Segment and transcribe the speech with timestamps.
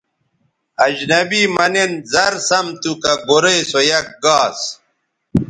[0.85, 4.59] اجنبی مہ نِن زر سَم تھو کہ گورئ سو یک گاس